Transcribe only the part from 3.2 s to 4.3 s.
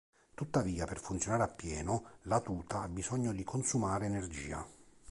di consumare